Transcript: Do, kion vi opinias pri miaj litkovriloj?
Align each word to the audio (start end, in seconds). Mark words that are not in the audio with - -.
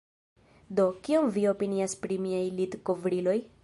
Do, 0.79 0.85
kion 1.09 1.29
vi 1.37 1.45
opinias 1.53 1.97
pri 2.05 2.21
miaj 2.27 2.45
litkovriloj? 2.61 3.41